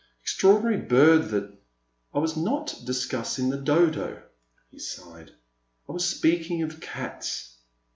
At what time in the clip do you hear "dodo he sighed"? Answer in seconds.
3.61-5.29